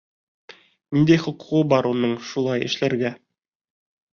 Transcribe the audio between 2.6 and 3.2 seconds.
эшләргә?